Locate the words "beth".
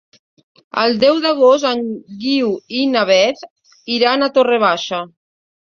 3.13-3.47